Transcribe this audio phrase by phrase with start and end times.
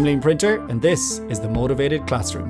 [0.00, 2.48] I'm Liam Printer, and this is the Motivated Classroom.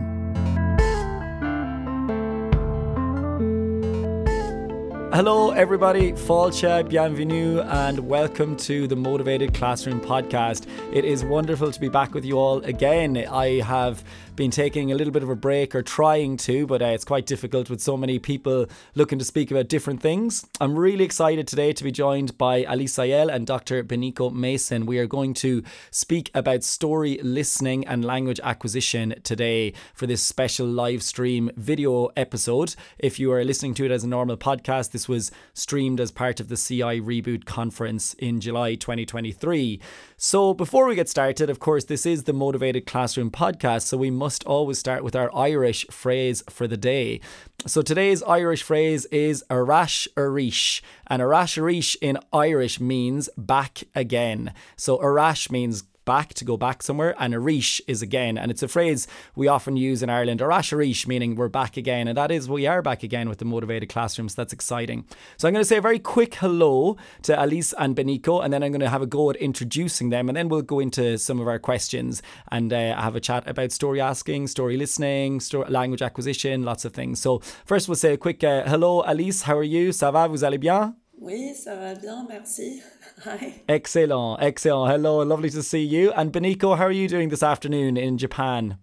[5.12, 6.13] Hello, everybody.
[6.13, 10.69] Fáilte, bienvenue, and welcome to the Motivated Classroom podcast.
[10.94, 13.17] It is wonderful to be back with you all again.
[13.17, 14.04] I have
[14.41, 17.27] been taking a little bit of a break or trying to, but uh, it's quite
[17.27, 20.47] difficult with so many people looking to speak about different things.
[20.62, 23.84] I'm really excited today to be joined by Alice Ayel and Dr.
[23.84, 24.87] Beniko Mason.
[24.87, 30.67] We are going to speak about story listening and language acquisition today for this special
[30.67, 32.77] live stream video episode.
[32.98, 36.41] If you are listening to it as a normal podcast, this was streamed as part
[36.41, 39.81] of the CI Reboot conference in July 2023.
[40.23, 44.11] So, before we get started, of course, this is the Motivated Classroom podcast, so we
[44.11, 47.23] must always start with our Irish phrase for the day.
[47.66, 53.84] So, today's Irish phrase is Arash Arish, and Ar ais arís in Irish means back
[53.95, 54.53] again.
[54.77, 58.34] So, Ar ais means back to go back somewhere, and arís is again.
[58.36, 61.77] And it's a phrase we often use in Ireland, ar ais arís, meaning we're back
[61.77, 62.08] again.
[62.08, 64.34] And that is, we are back again with the motivated classrooms.
[64.34, 65.05] That's exciting.
[65.36, 68.62] So I'm going to say a very quick hello to Alice and Beniko, and then
[68.64, 71.39] I'm going to have a go at introducing them, and then we'll go into some
[71.41, 76.02] of our questions and uh, have a chat about story asking, story listening, story, language
[76.02, 77.20] acquisition, lots of things.
[77.20, 77.39] So
[77.70, 79.42] first, we'll say a quick uh, hello, Alice.
[79.42, 79.92] How are you?
[79.92, 80.27] Ça va?
[80.27, 80.95] Vous allez bien?
[81.21, 82.83] Oui, ça va bien, merci.
[83.27, 83.63] Hi.
[83.69, 84.89] Excellent, excellent.
[84.89, 86.13] Hello, lovely to see you.
[86.13, 88.79] And Beniko, how are you doing this afternoon in Japan?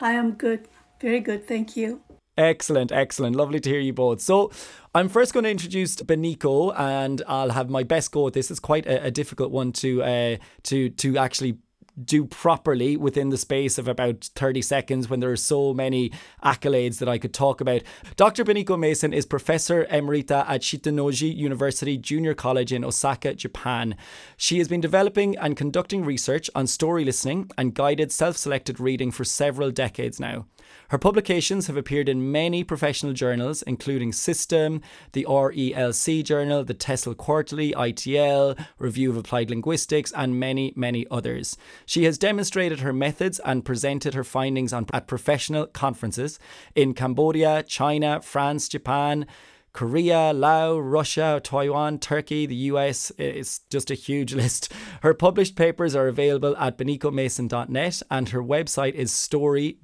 [0.00, 0.66] I am good,
[1.00, 2.00] very good, thank you.
[2.36, 3.36] Excellent, excellent.
[3.36, 4.20] Lovely to hear you both.
[4.20, 4.50] So,
[4.96, 8.50] I'm first going to introduce Beniko, and I'll have my best go at this.
[8.50, 11.58] It's quite a, a difficult one to uh, to to actually
[12.06, 16.12] do properly within the space of about 30 seconds when there are so many
[16.44, 17.82] accolades that I could talk about.
[18.16, 18.44] Dr.
[18.44, 23.96] Beniko Mason is Professor Emerita at Shitennoji University Junior College in Osaka, Japan.
[24.36, 29.10] She has been developing and conducting research on story listening and guided self selected reading
[29.10, 30.46] for several decades now.
[30.90, 37.16] Her publications have appeared in many professional journals, including System, the RELC Journal, the TESOL
[37.16, 41.56] Quarterly, ITL, Review of Applied Linguistics, and many, many others.
[41.86, 46.40] She has demonstrated her methods and presented her findings on, at professional conferences
[46.74, 49.28] in Cambodia, China, France, Japan,
[49.72, 53.12] Korea, Laos, Russia, Taiwan, Turkey, the US.
[53.18, 54.72] It's just a huge list.
[55.02, 59.78] Her published papers are available at benikomason.net and her website is story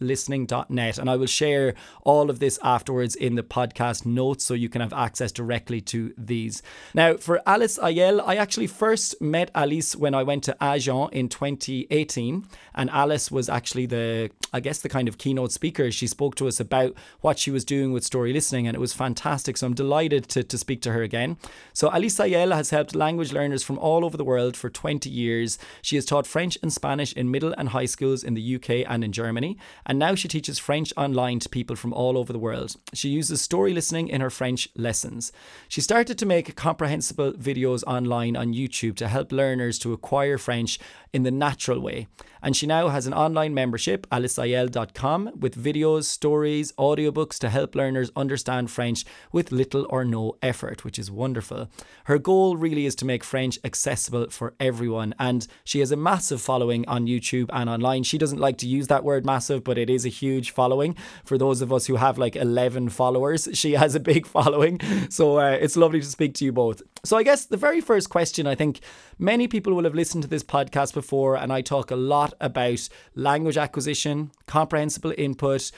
[0.00, 0.98] listening.net.
[0.98, 4.80] And I will share all of this afterwards in the podcast notes so you can
[4.80, 6.62] have access directly to these.
[6.94, 11.28] Now, for Alice Ayel, I actually first met Alice when I went to Agen in
[11.28, 12.46] 2018.
[12.76, 15.90] And Alice was actually the, I guess, the kind of keynote speaker.
[15.90, 18.92] She spoke to us about what she was doing with story listening, and it was
[18.92, 19.56] fantastic fantastic.
[19.56, 21.38] So I'm delighted to, to speak to her again.
[21.72, 25.58] So Alice Ayel has helped language learners from all over the world for 20 years.
[25.80, 29.02] She has taught French and Spanish in middle and high schools in the UK and
[29.02, 29.56] in Germany.
[29.86, 32.76] And now she teaches French online to people from all over the world.
[32.92, 35.32] She uses story listening in her French lessons.
[35.68, 40.78] She started to make comprehensible videos online on YouTube to help learners to acquire French
[41.14, 42.08] in the natural way.
[42.44, 48.12] And she now has an online membership, aliceayel.com, with videos, stories, audiobooks to help learners
[48.14, 51.70] understand French with little or no effort, which is wonderful.
[52.04, 55.14] Her goal really is to make French accessible for everyone.
[55.18, 58.02] And she has a massive following on YouTube and online.
[58.02, 60.96] She doesn't like to use that word massive, but it is a huge following.
[61.24, 64.80] For those of us who have like 11 followers, she has a big following.
[65.08, 66.82] So uh, it's lovely to speak to you both.
[67.06, 68.80] So I guess the very first question I think
[69.18, 72.88] many people will have listened to this podcast before, and I talk a lot about
[73.14, 75.70] language acquisition, comprehensible input,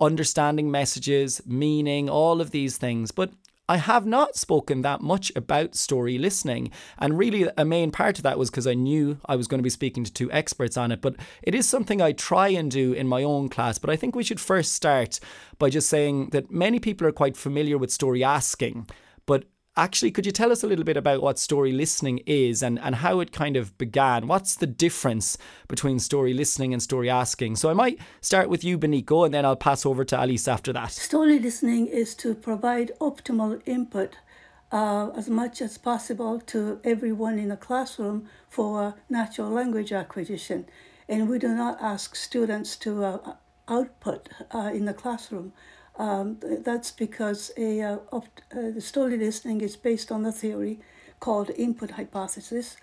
[0.00, 3.10] understanding messages, meaning, all of these things.
[3.10, 3.32] But
[3.66, 6.70] I have not spoken that much about story listening.
[6.98, 9.64] And really, a main part of that was because I knew I was going to
[9.64, 11.00] be speaking to two experts on it.
[11.00, 13.78] But it is something I try and do in my own class.
[13.78, 15.18] But I think we should first start
[15.58, 18.86] by just saying that many people are quite familiar with story asking.
[19.24, 19.44] But
[19.76, 22.94] Actually, could you tell us a little bit about what story listening is and, and
[22.96, 24.28] how it kind of began?
[24.28, 25.36] What's the difference
[25.66, 27.56] between story listening and story asking?
[27.56, 30.72] So I might start with you, Beniko, and then I'll pass over to Alice after
[30.74, 30.92] that.
[30.92, 34.16] Story listening is to provide optimal input
[34.70, 40.66] uh, as much as possible to everyone in the classroom for natural language acquisition.
[41.08, 43.34] And we do not ask students to uh,
[43.66, 45.52] output uh, in the classroom.
[45.96, 50.80] Um, that's because a, uh, of, uh, the story listening is based on a theory
[51.20, 52.76] called input hypothesis,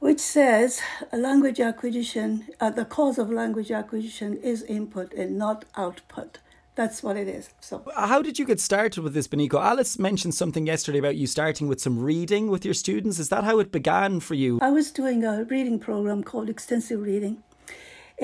[0.00, 0.80] which says
[1.12, 6.38] language acquisition, uh, the cause of language acquisition is input and not output.
[6.74, 7.50] That's what it is.
[7.60, 9.62] So, how did you get started with this, Beniko?
[9.62, 13.20] Alice mentioned something yesterday about you starting with some reading with your students.
[13.20, 14.58] Is that how it began for you?
[14.60, 17.43] I was doing a reading program called Extensive Reading,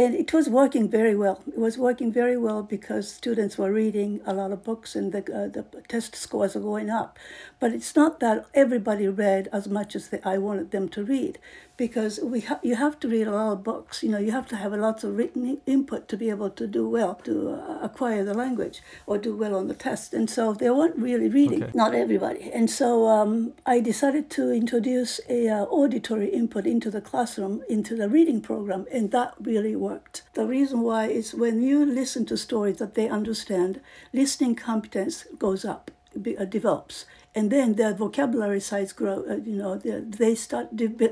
[0.01, 1.43] And it was working very well.
[1.47, 5.19] It was working very well because students were reading a lot of books and the,
[5.19, 7.19] uh, the test scores are going up.
[7.61, 11.39] But it's not that everybody read as much as the, I wanted them to read
[11.77, 14.03] because we ha- you have to read a lot of books.
[14.03, 16.67] You know, you have to have a lot of written input to be able to
[16.67, 20.15] do well, to uh, acquire the language or do well on the test.
[20.15, 21.73] And so they weren't really reading, okay.
[21.75, 22.51] not everybody.
[22.51, 27.95] And so um, I decided to introduce a uh, auditory input into the classroom, into
[27.95, 30.23] the reading program, and that really worked.
[30.35, 33.81] The reason why is when you listen to stories that they understand,
[34.13, 37.05] listening competence goes up, uh, develops
[37.35, 39.25] and then their vocabulary size grow.
[39.29, 40.69] Uh, you know, they start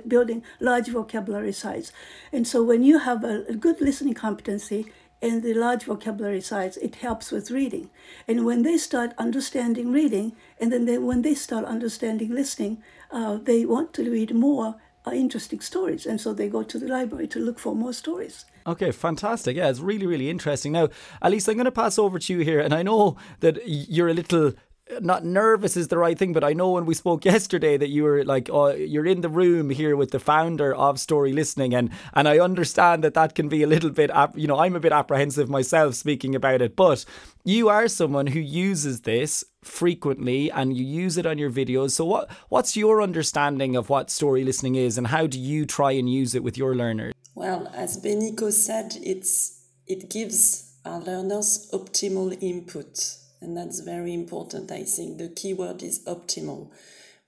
[0.08, 1.92] building large vocabulary size,
[2.32, 4.86] and so when you have a, good listening competency
[5.20, 7.90] and the large vocabulary size, it helps with reading.
[8.28, 13.38] And when they start understanding reading, and then they, when they start understanding listening, uh,
[13.42, 17.26] they want to read more uh, interesting stories, and so they go to the library
[17.28, 18.44] to look for more stories.
[18.66, 19.56] Okay, fantastic.
[19.56, 20.72] Yeah, it's really, really interesting.
[20.72, 20.88] Now,
[21.22, 24.14] Alice, I'm going to pass over to you here, and I know that you're a
[24.14, 24.52] little
[25.00, 28.04] not nervous is the right thing, but I know when we spoke yesterday that you
[28.04, 31.90] were like, oh, you're in the room here with the founder of Story Listening, and
[32.14, 34.92] and I understand that that can be a little bit, you know, I'm a bit
[34.92, 37.04] apprehensive myself speaking about it, but
[37.44, 41.92] you are someone who uses this frequently and you use it on your videos.
[41.92, 45.92] So what what's your understanding of what story listening is, and how do you try
[45.92, 47.14] and use it with your learners?
[47.34, 54.70] Well, as Beniko said, it's it gives our learners optimal input and that's very important,
[54.70, 55.18] I think.
[55.18, 56.70] The keyword is optimal,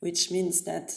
[0.01, 0.93] which means that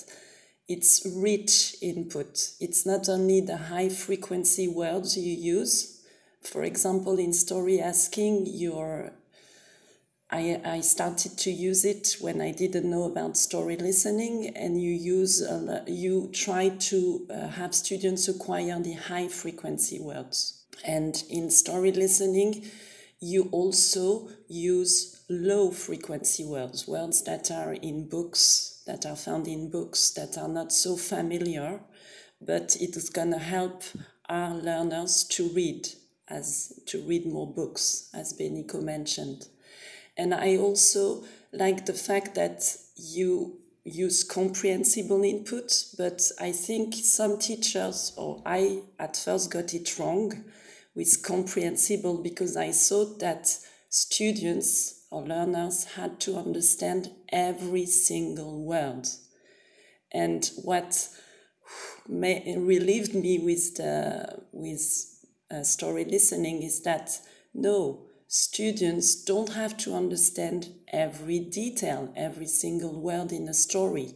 [0.67, 2.51] it's rich input.
[2.59, 6.01] It's not only the high frequency words you use.
[6.41, 9.13] For example, in story asking, your
[10.33, 14.89] I, I started to use it when I didn't know about story listening, and you
[14.89, 20.63] use uh, you try to uh, have students acquire the high frequency words.
[20.83, 22.65] And in story listening,
[23.23, 29.69] you also use low frequency words, words that are in books, that are found in
[29.69, 31.79] books, that are not so familiar,
[32.41, 33.83] but it is going to help
[34.27, 35.87] our learners to read,
[36.27, 39.47] as to read more books, as Beniko mentioned.
[40.17, 41.23] And I also
[41.53, 48.81] like the fact that you use comprehensible input, but I think some teachers, or I
[48.99, 50.43] at first got it wrong,
[50.95, 53.57] with comprehensible because I thought that
[53.89, 59.07] students or learners had to understand every single word.
[60.11, 61.09] And what
[62.07, 64.81] may, relieved me with the with
[65.51, 67.19] uh, story listening is that
[67.53, 74.15] no, students don't have to understand every detail, every single word in a story.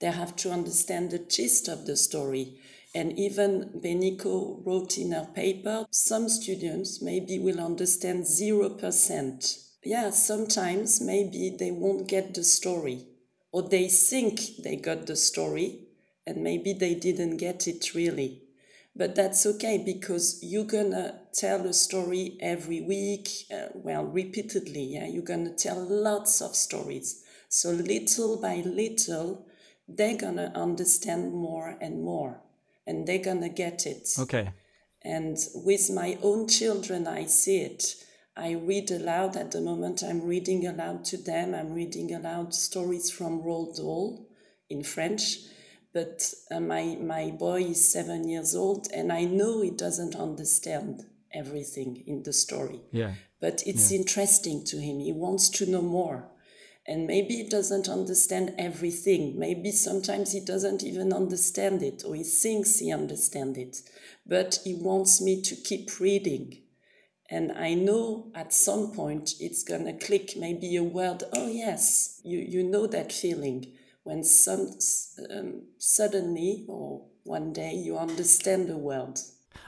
[0.00, 2.58] They have to understand the gist of the story
[2.94, 9.58] and even Beniko wrote in her paper, some students maybe will understand 0%.
[9.84, 13.06] Yeah, sometimes maybe they won't get the story,
[13.52, 15.88] or they think they got the story,
[16.26, 18.42] and maybe they didn't get it really.
[18.96, 24.94] But that's okay because you're gonna tell a story every week, uh, well, repeatedly.
[24.94, 27.22] Yeah, you're gonna tell lots of stories.
[27.48, 29.46] So little by little,
[29.86, 32.42] they're gonna understand more and more
[32.88, 34.08] and they're gonna get it.
[34.18, 34.50] Okay.
[35.02, 37.94] And with my own children, I see it.
[38.36, 40.02] I read aloud at the moment.
[40.02, 41.54] I'm reading aloud to them.
[41.54, 44.26] I'm reading aloud stories from Roald Dahl
[44.70, 45.38] in French.
[45.92, 51.04] But uh, my my boy is seven years old, and I know he doesn't understand
[51.32, 52.80] everything in the story.
[52.90, 53.14] Yeah.
[53.40, 53.98] But it's yeah.
[53.98, 54.98] interesting to him.
[54.98, 56.30] He wants to know more
[56.88, 62.24] and maybe he doesn't understand everything maybe sometimes he doesn't even understand it or he
[62.24, 63.76] thinks he understands it
[64.26, 66.62] but he wants me to keep reading
[67.30, 72.20] and i know at some point it's going to click maybe a word oh yes
[72.24, 73.66] you, you know that feeling
[74.02, 74.70] when some
[75.30, 79.20] um, suddenly or one day you understand a word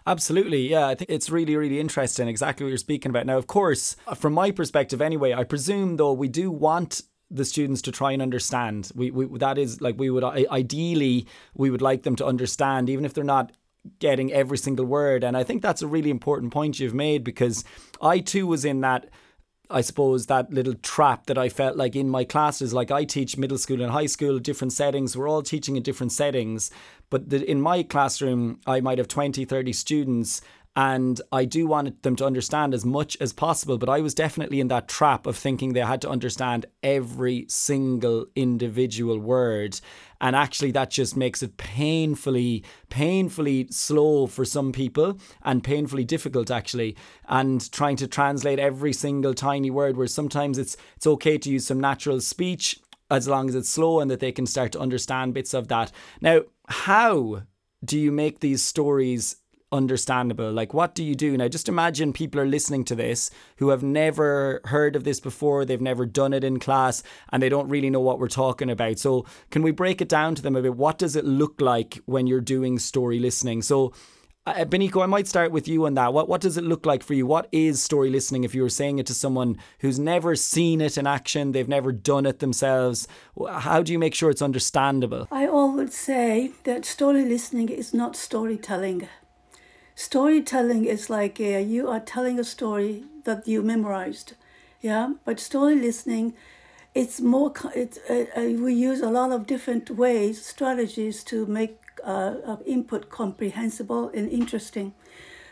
[0.07, 0.69] Absolutely.
[0.69, 3.27] Yeah, I think it's really, really interesting exactly what you're speaking about.
[3.27, 7.81] Now, of course, from my perspective anyway, I presume though we do want the students
[7.83, 8.91] to try and understand.
[8.95, 13.05] We, we that is like we would ideally we would like them to understand even
[13.05, 13.53] if they're not
[13.99, 15.25] getting every single word.
[15.25, 17.65] And I think that's a really important point you've made because
[18.03, 19.09] I too was in that
[19.73, 22.75] I suppose that little trap that I felt like in my classes.
[22.75, 25.17] Like I teach middle school and high school different settings.
[25.17, 26.73] We're all teaching in different settings.
[27.09, 30.43] But the, in my classroom I might have 20 30 students
[30.77, 33.77] and I do want them to understand as much as possible.
[33.77, 38.27] But I was definitely in that trap of thinking they had to understand every single
[38.37, 39.81] individual word.
[40.21, 46.51] And actually, that just makes it painfully, painfully slow for some people and painfully difficult,
[46.51, 46.97] actually.
[47.29, 51.67] And trying to translate every single tiny word, where sometimes it's it's okay to use
[51.67, 52.79] some natural speech
[53.11, 55.91] as long as it's slow and that they can start to understand bits of that.
[56.21, 57.43] Now, how
[57.85, 59.37] do you make these stories
[59.73, 60.53] understandable?
[60.53, 61.37] Like, what do you do?
[61.37, 65.65] Now, just imagine people are listening to this who have never heard of this before,
[65.65, 68.99] they've never done it in class, and they don't really know what we're talking about.
[68.99, 70.77] So, can we break it down to them a bit?
[70.77, 73.63] What does it look like when you're doing story listening?
[73.63, 73.93] So,
[74.47, 76.15] uh, Beniko, I might start with you on that.
[76.15, 77.27] What what does it look like for you?
[77.27, 78.43] What is story listening?
[78.43, 81.93] If you were saying it to someone who's never seen it in action, they've never
[81.93, 83.07] done it themselves,
[83.49, 85.29] how do you make sure it's understandable?
[85.31, 89.09] I always say that story listening is not storytelling
[90.01, 94.33] storytelling is like uh, you are telling a story that you memorized
[94.81, 95.13] yeah?
[95.27, 96.33] But story listening
[96.95, 101.77] it's more it's, uh, uh, we use a lot of different ways strategies to make
[102.03, 104.95] uh, input comprehensible and interesting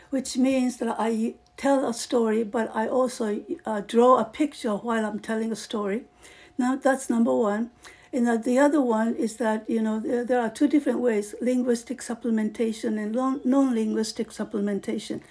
[0.09, 5.05] which means that i tell a story but i also uh, draw a picture while
[5.05, 6.05] i'm telling a story.
[6.57, 7.69] Now that's number one
[8.11, 11.35] and uh, the other one is that, you know, there, there are two different ways
[11.41, 13.13] linguistic supplementation and
[13.45, 15.21] non linguistic supplementation.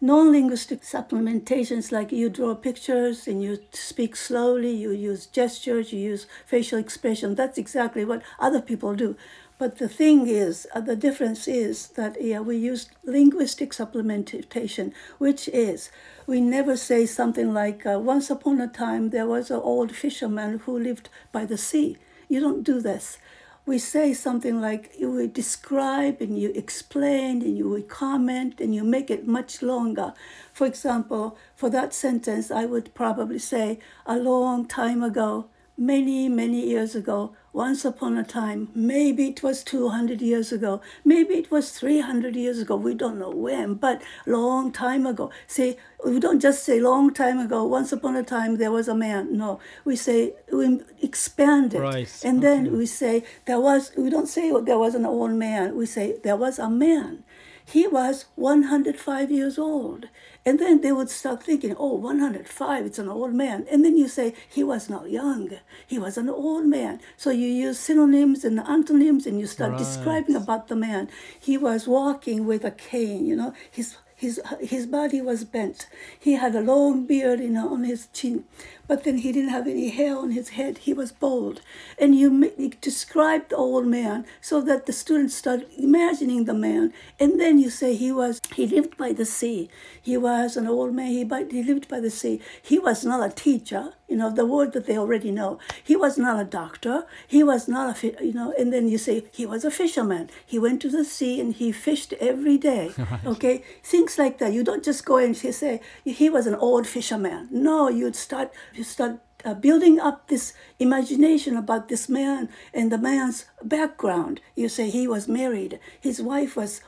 [0.00, 5.92] Non linguistic supplementation is like you draw pictures and you speak slowly, you use gestures,
[5.92, 7.34] you use facial expression.
[7.34, 9.16] That's exactly what other people do.
[9.58, 15.48] But the thing is, uh, the difference is that yeah, we use linguistic supplementation, which
[15.48, 15.90] is
[16.26, 20.60] we never say something like, uh, once upon a time there was an old fisherman
[20.60, 21.98] who lived by the sea
[22.30, 23.18] you don't do this.
[23.66, 28.74] We say something like you would describe and you explain and you would comment and
[28.74, 30.14] you make it much longer.
[30.52, 35.46] For example, for that sentence, I would probably say, a long time ago,
[35.76, 41.34] many, many years ago, once upon a time, maybe it was 200 years ago, maybe
[41.34, 45.30] it was 300 years ago, we don't know when, but long time ago.
[45.46, 48.94] See, we don't just say long time ago, once upon a time there was a
[48.94, 49.36] man.
[49.36, 51.80] No, we say, we expand it.
[51.80, 52.20] Right.
[52.24, 55.86] And then we say, there was, we don't say there was an old man, we
[55.86, 57.24] say there was a man.
[57.64, 60.08] He was 105 years old.
[60.46, 63.66] And then they would start thinking, oh, 105, it's an old man.
[63.70, 65.50] And then you say, he was not young,
[65.86, 67.00] he was an old man.
[67.16, 69.78] So you use synonyms and antonyms and you start right.
[69.78, 71.08] describing about the man.
[71.38, 75.88] He was walking with a cane, you know, his his, his body was bent.
[76.18, 78.44] He had a long beard you know, on his chin
[78.90, 80.78] but then he didn't have any hair on his head.
[80.78, 81.60] He was bald.
[81.96, 86.92] And you, you describe the old man so that the students start imagining the man.
[87.20, 89.70] And then you say he was, he lived by the sea.
[90.02, 91.06] He was an old man.
[91.06, 92.40] He, he lived by the sea.
[92.60, 95.60] He was not a teacher, you know, the word that they already know.
[95.84, 97.04] He was not a doctor.
[97.28, 100.30] He was not a, you know, and then you say he was a fisherman.
[100.44, 102.90] He went to the sea and he fished every day.
[103.10, 103.26] Right.
[103.26, 103.64] Okay?
[103.82, 104.52] Things like that.
[104.52, 107.48] You don't just go and say he was an old fisherman.
[107.50, 112.96] No, you'd start you start uh, building up this imagination about this man and the
[112.96, 114.40] man's background.
[114.56, 116.80] You say he was married, his wife was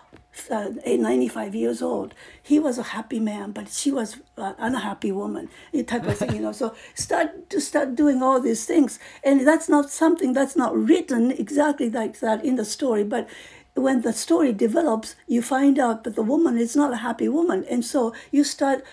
[0.51, 2.15] uh, 95 years old.
[2.43, 5.51] He was a happy man, but she was an unhappy woman,
[5.87, 6.53] type of thing, you know.
[6.53, 11.31] So start to start doing all these things, and that's not something that's not written
[11.31, 13.29] exactly like that in the story, but
[13.75, 17.65] when the story develops, you find out that the woman is not a happy woman.
[17.71, 18.85] And so you start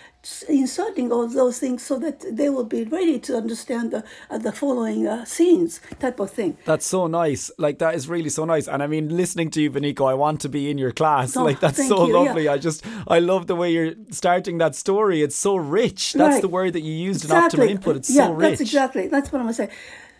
[0.47, 4.51] inserting all those things so that they will be ready to understand the, uh, the
[4.51, 6.57] following uh, scenes type of thing.
[6.65, 7.51] That's so nice.
[7.57, 8.67] Like, that is really so nice.
[8.67, 11.35] And I mean, listening to you, Beniko, I want to be in your class.
[11.35, 12.45] Oh, like, that's so you, lovely.
[12.45, 12.53] Yeah.
[12.53, 15.21] I just, I love the way you're starting that story.
[15.21, 16.13] It's so rich.
[16.13, 16.41] That's right.
[16.41, 17.63] the word that you used exactly.
[17.63, 17.95] in optimal input.
[17.97, 18.49] It's yeah, so rich.
[18.49, 19.07] That's exactly.
[19.07, 19.69] That's what I'm going to say.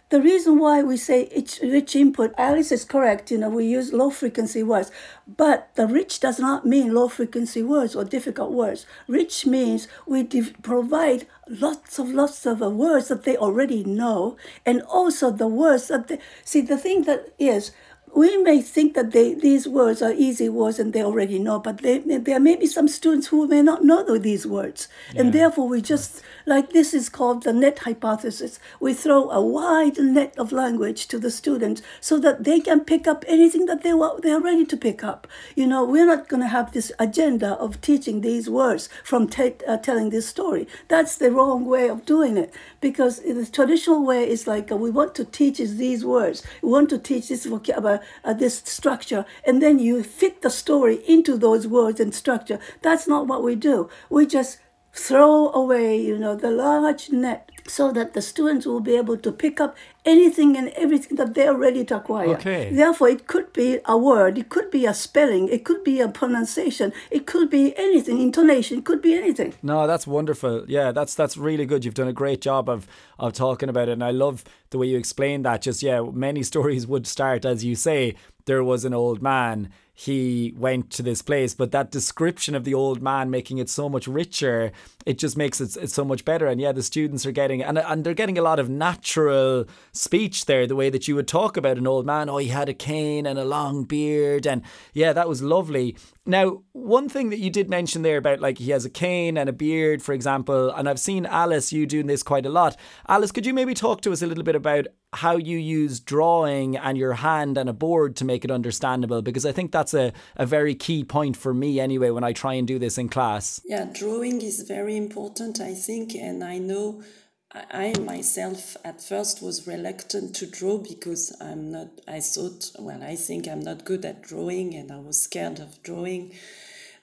[0.09, 3.93] The reason why we say it's rich input, Alice is correct, you know, we use
[3.93, 4.91] low frequency words,
[5.27, 8.87] but the rich does not mean low frequency words or difficult words.
[9.07, 14.35] Rich means we provide lots of lots of words that they already know,
[14.65, 16.61] and also the words that they see.
[16.61, 17.71] The thing that is,
[18.15, 21.79] we may think that they, these words are easy words and they already know, but
[21.83, 24.87] they, there may be some students who may not know these words.
[25.13, 25.21] Yeah.
[25.21, 28.59] And therefore, we just Like this is called the net hypothesis.
[28.79, 33.05] We throw a wide net of language to the students so that they can pick
[33.05, 35.27] up anything that they want, they are ready to pick up.
[35.55, 39.77] You know, we're not going to have this agenda of teaching these words from uh,
[39.77, 40.67] telling this story.
[40.87, 42.51] That's the wrong way of doing it
[42.81, 46.41] because the traditional way is like uh, we want to teach these words.
[46.63, 51.03] We want to teach this vocabulary, uh, this structure, and then you fit the story
[51.07, 52.57] into those words and structure.
[52.81, 53.87] That's not what we do.
[54.09, 54.57] We just
[54.93, 59.31] throw away, you know, the large net so that the students will be able to
[59.31, 62.29] pick up anything and everything that they're ready to acquire.
[62.29, 62.71] Okay.
[62.73, 66.07] Therefore, it could be a word, it could be a spelling, it could be a
[66.07, 69.53] pronunciation, it could be anything, intonation, it could be anything.
[69.61, 70.65] No, that's wonderful.
[70.67, 71.85] Yeah, that's that's really good.
[71.85, 72.87] You've done a great job of
[73.19, 75.61] of talking about it, and I love the way you explain that.
[75.61, 78.15] Just yeah, many stories would start as you say.
[78.45, 79.69] There was an old man
[79.99, 81.53] he went to this place.
[81.53, 84.71] But that description of the old man making it so much richer,
[85.05, 86.47] it just makes it, it so much better.
[86.47, 90.45] And yeah, the students are getting and and they're getting a lot of natural speech
[90.45, 92.29] there, the way that you would talk about an old man.
[92.29, 94.61] Oh, he had a cane and a long beard, and
[94.93, 95.97] yeah, that was lovely.
[96.25, 99.49] Now, one thing that you did mention there about like he has a cane and
[99.49, 102.77] a beard, for example, and I've seen Alice you doing this quite a lot.
[103.07, 106.77] Alice, could you maybe talk to us a little bit about how you use drawing
[106.77, 109.23] and your hand and a board to make it understandable?
[109.23, 112.53] Because I think that's a, a very key point for me anyway when I try
[112.53, 113.61] and do this in class.
[113.65, 117.03] Yeah, drawing is very important, I think, and I know
[117.51, 123.15] I myself at first was reluctant to draw because I'm not, I thought, well, I
[123.15, 126.33] think I'm not good at drawing and I was scared of drawing.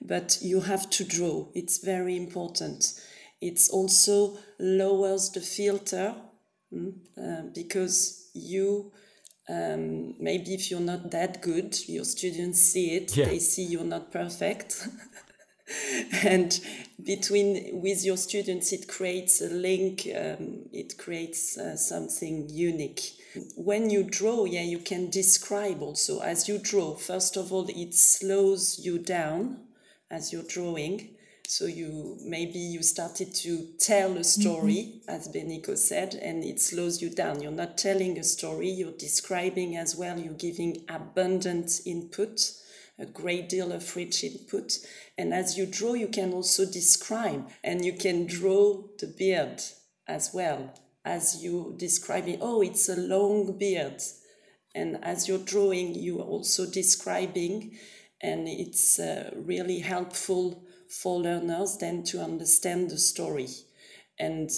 [0.00, 3.00] But you have to draw, it's very important.
[3.40, 6.14] It's also lowers the filter
[6.72, 8.92] mm, uh, because you.
[9.48, 13.26] Um, maybe if you're not that good, your students see it, yeah.
[13.26, 14.88] they see you're not perfect.
[16.24, 16.60] and
[17.04, 23.12] between with your students it creates a link um, it creates uh, something unique
[23.56, 27.94] when you draw yeah you can describe also as you draw first of all it
[27.94, 29.58] slows you down
[30.10, 31.08] as you're drawing
[31.48, 35.10] so you maybe you started to tell a story mm-hmm.
[35.10, 39.76] as Beniko said and it slows you down you're not telling a story you're describing
[39.76, 42.52] as well you're giving abundant input
[42.98, 44.78] a great deal of rich input.
[45.18, 49.60] And as you draw, you can also describe and you can draw the beard
[50.08, 50.72] as well
[51.04, 54.02] as you describing, oh, it's a long beard.
[54.74, 57.78] And as you're drawing, you are also describing,
[58.20, 63.48] and it's uh, really helpful for learners then to understand the story.
[64.18, 64.50] And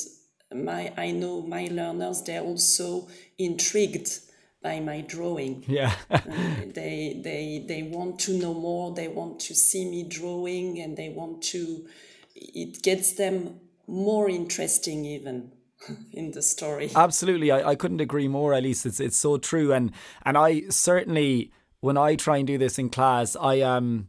[0.54, 4.20] my, I know my learners, they're also intrigued
[4.62, 5.64] by my drawing.
[5.66, 5.94] Yeah.
[6.10, 8.94] they they they want to know more.
[8.94, 11.86] They want to see me drawing, and they want to.
[12.34, 15.52] It gets them more interesting even
[16.12, 16.90] in the story.
[16.94, 18.54] Absolutely, I, I couldn't agree more.
[18.54, 19.92] At least it's it's so true, and
[20.24, 23.76] and I certainly when I try and do this in class, I am.
[23.76, 24.08] Um,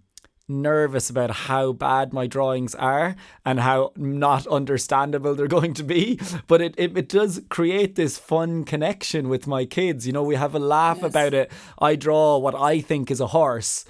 [0.50, 6.20] nervous about how bad my drawings are and how not understandable they're going to be.
[6.48, 10.08] But it, it, it does create this fun connection with my kids.
[10.08, 11.10] You know, we have a laugh yes.
[11.10, 11.52] about it.
[11.80, 13.86] I draw what I think is a horse,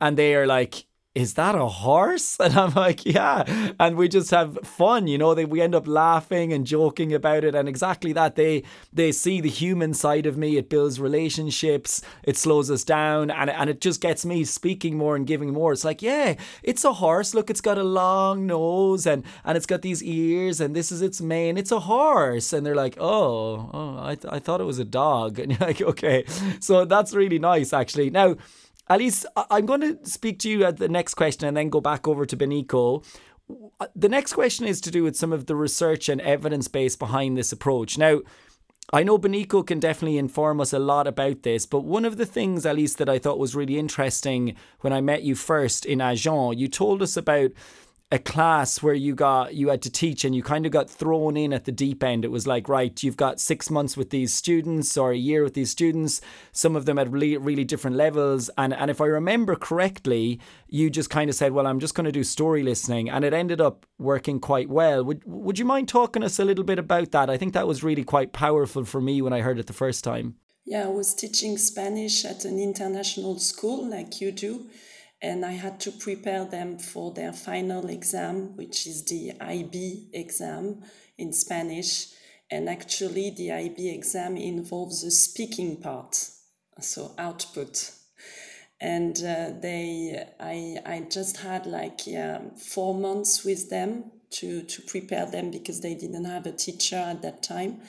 [0.00, 2.38] and they are like, is that a horse?
[2.44, 3.72] And I'm like, yeah.
[3.80, 7.42] And we just have fun, you know, they, we end up laughing and joking about
[7.42, 7.54] it.
[7.54, 10.58] And exactly that, they they see the human side of me.
[10.58, 15.16] It builds relationships, it slows us down, and, and it just gets me speaking more
[15.16, 15.72] and giving more.
[15.72, 17.32] It's like, yeah, it's a horse.
[17.32, 21.00] Look, it's got a long nose and, and it's got these ears, and this is
[21.00, 21.56] its mane.
[21.56, 22.52] It's a horse.
[22.52, 25.38] And they're like, oh, oh I, th- I thought it was a dog.
[25.44, 26.24] And you're like, okay.
[26.60, 28.08] So that's really nice, actually.
[28.08, 28.36] Now,
[28.88, 32.06] Alice, I'm going to speak to you at the next question and then go back
[32.06, 33.04] over to Beniko.
[33.80, 36.94] Uh, the next question is to do with some of the research and evidence base
[36.94, 37.96] behind this approach.
[37.96, 38.20] Now,
[38.92, 42.26] I know Beniko can definitely inform us a lot about this, but one of the
[42.26, 46.02] things, at least, that I thought was really interesting when I met you first in
[46.02, 47.52] Agen, you told us about
[48.12, 51.36] a class where you got you had to teach and you kind of got thrown
[51.36, 52.24] in at the deep end.
[52.24, 55.54] It was like right you've got 6 months with these students or a year with
[55.54, 56.20] these students.
[56.52, 58.50] Some of them at really really different levels.
[58.58, 60.38] And and if i remember correctly
[60.68, 63.08] you just kind of said well i'm just going to do story listening.
[63.08, 65.02] And it ended up working quite well.
[65.02, 67.30] Would would you mind talking us a little bit about that?
[67.30, 70.04] I think that was really quite powerful for me when i heard it the first
[70.04, 70.36] time.
[70.66, 74.68] Yeah i was teaching spanish at an international school like you do
[75.24, 80.82] and I had to prepare them for their final exam, which is the IB exam
[81.16, 82.08] in Spanish.
[82.50, 86.28] And actually, the IB exam involves a speaking part,
[86.78, 87.92] so output.
[88.78, 94.82] And uh, they, I, I just had like yeah, four months with them to, to
[94.82, 97.80] prepare them because they didn't have a teacher at that time.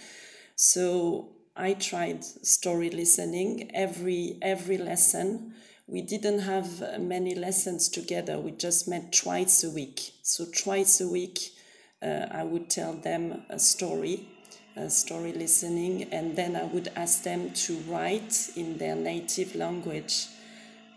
[0.56, 5.54] So I tried story listening every every lesson.
[5.88, 8.39] We didn't have many lessons together.
[8.39, 10.13] We just met twice a week.
[10.24, 11.52] So twice a week,
[12.02, 14.28] uh, I would tell them a story,
[14.76, 20.26] a story listening, and then I would ask them to write in their native language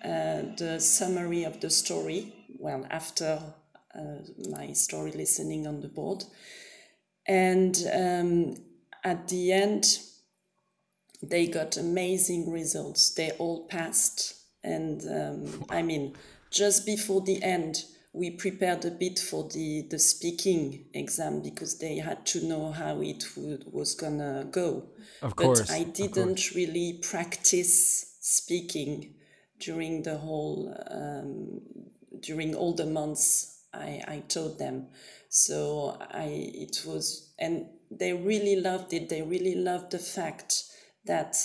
[0.03, 2.33] uh, the summary of the story.
[2.59, 3.43] Well, after
[3.95, 4.01] uh,
[4.51, 6.25] my story listening on the board,
[7.27, 8.57] and um,
[9.05, 9.99] at the end
[11.23, 13.11] they got amazing results.
[13.11, 14.38] They all passed.
[14.63, 16.17] And um, I mean,
[16.51, 21.99] just before the end, we prepared a bit for the, the speaking exam because they
[21.99, 24.85] had to know how it would, was gonna go.
[25.23, 25.61] Of course.
[25.61, 29.15] But I didn't really practice speaking
[29.61, 31.61] during the whole, um,
[32.21, 34.89] during all the months I, I taught them.
[35.29, 39.09] So I, it was, and they really loved it.
[39.09, 40.65] They really loved the fact
[41.05, 41.37] that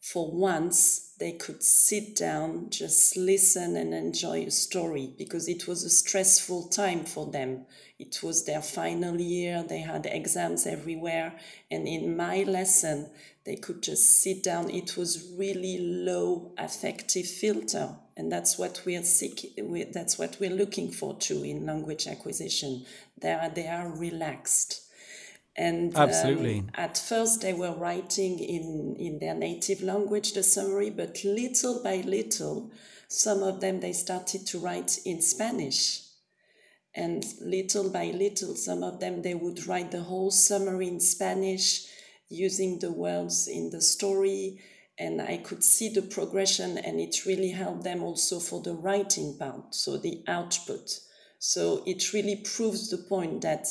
[0.00, 5.84] for once they could sit down, just listen and enjoy a story because it was
[5.84, 7.66] a stressful time for them.
[7.98, 11.34] It was their final year, they had exams everywhere,
[11.70, 13.10] and in my lesson,
[13.44, 14.70] they could just sit down.
[14.70, 19.86] It was really low affective filter, and that's what we're seeking.
[19.92, 22.86] That's what we're looking for too in language acquisition.
[23.20, 24.89] They are they are relaxed
[25.56, 26.60] and absolutely.
[26.60, 31.82] um, at first they were writing in in their native language the summary but little
[31.82, 32.70] by little
[33.12, 36.02] some of them they started to write in spanish.
[36.94, 41.86] And little by little some of them they would write the whole summary in spanish
[42.28, 44.60] using the words in the story.
[44.96, 49.36] And i could see the progression and it really helped them also for the writing
[49.36, 51.00] part so the output.
[51.40, 53.66] So it really proves the point that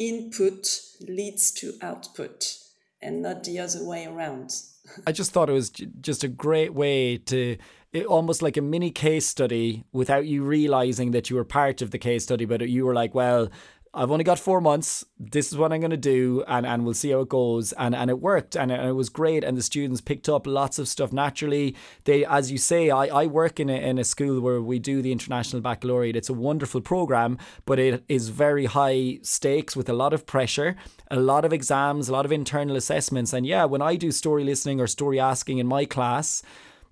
[0.00, 2.56] input leads to output
[3.02, 4.52] and not the other way around.
[5.06, 7.56] I just thought it was just a great way to
[7.92, 11.90] it, almost like a mini case study without you realizing that you were part of
[11.90, 13.50] the case study, but you were like, well,
[13.92, 15.04] I've only got four months.
[15.18, 17.72] This is what I'm going to do, and, and we'll see how it goes.
[17.72, 19.42] And and it worked, and it, and it was great.
[19.42, 21.74] And the students picked up lots of stuff naturally.
[22.04, 25.02] They, as you say, I, I work in a, in a school where we do
[25.02, 26.14] the International Baccalaureate.
[26.14, 30.76] It's a wonderful program, but it is very high stakes with a lot of pressure,
[31.10, 33.32] a lot of exams, a lot of internal assessments.
[33.32, 36.44] And yeah, when I do story listening or story asking in my class,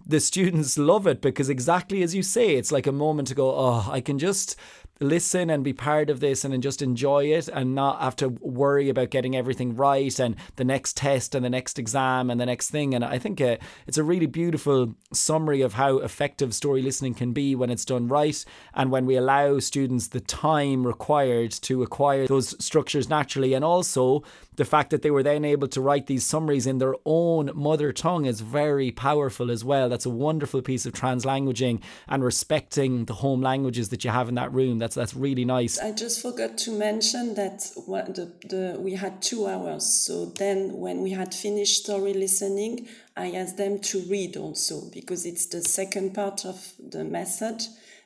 [0.05, 3.51] the students love it because exactly as you say, it's like a moment to go,
[3.51, 4.57] oh, I can just
[5.01, 8.89] listen and be part of this and just enjoy it and not have to worry
[8.89, 12.71] about getting everything right and the next test and the next exam and the next
[12.71, 12.95] thing.
[12.95, 13.57] And I think uh,
[13.87, 18.09] it's a really beautiful summary of how effective story listening can be when it's done
[18.09, 23.55] right and when we allow students the time required to acquire those structures naturally.
[23.55, 24.23] And also,
[24.59, 27.93] the fact that they were then able to write these summaries in their own mother
[27.93, 29.89] tongue is very powerful as well.
[29.89, 34.35] That's a wonderful piece of translanguaging and respecting the home languages that you have in
[34.35, 34.79] that room.
[34.79, 35.79] That's that's really nice.
[35.79, 39.87] I just forgot to mention that the, the we had two hours.
[39.87, 45.25] So then when we had finished story listening, I asked them to read also because
[45.25, 47.63] it's the second part of the method,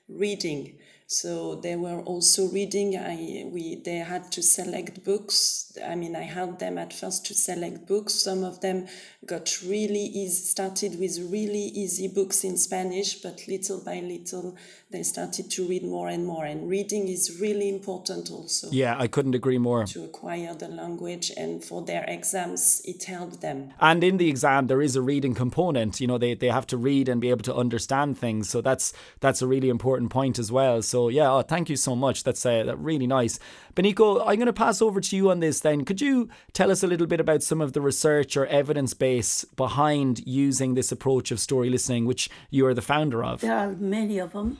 [0.06, 0.78] reading.
[1.12, 2.96] So they were also reading.
[2.96, 5.76] I we they had to select books.
[5.84, 8.14] I mean, I helped them at first to select books.
[8.14, 8.86] Some of them
[9.26, 14.56] got really easy, started with really easy books in Spanish, but little by little
[14.92, 16.44] they started to read more and more.
[16.44, 18.70] And reading is really important also.
[18.70, 19.84] Yeah, I couldn't agree more.
[19.86, 23.72] To acquire the language and for their exams, it helped them.
[23.80, 26.00] And in the exam, there is a reading component.
[26.00, 28.48] You know, they, they have to read and be able to understand things.
[28.50, 30.82] So that's that's a really important point as well.
[30.82, 32.24] So yeah, oh, thank you so much.
[32.24, 33.38] That's uh, that really nice.
[33.74, 35.84] Beniko, I'm going to pass over to you on this then.
[35.84, 39.44] Could you tell us a little bit about some of the research or evidence base
[39.44, 43.40] behind using this approach of story listening, which you are the founder of?
[43.40, 44.58] There are many of them.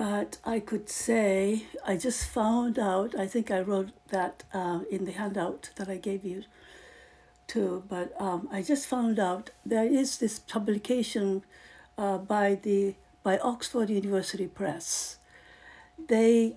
[0.00, 5.04] But I could say, I just found out, I think I wrote that uh, in
[5.04, 6.44] the handout that I gave you
[7.46, 11.44] too, but um, I just found out there is this publication
[11.98, 15.18] uh, by, the, by Oxford University Press.
[16.08, 16.56] They,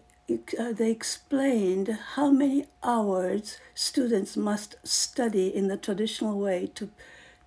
[0.58, 6.90] uh, they explained how many hours students must study in the traditional way to,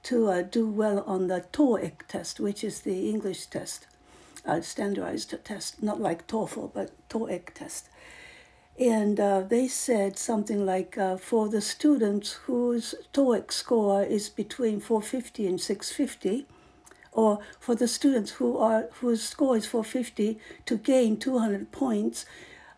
[0.03, 3.87] to uh, do well on the TOEIC test, which is the English test
[4.47, 7.89] uh, standardized test, not like TOEFL, but TOEIC test.
[8.79, 14.81] And uh, they said something like uh, for the students whose TOEIC score is between
[14.81, 16.47] 450 and 650,
[17.13, 22.27] or for the students who are whose score is 450 to gain 200 points,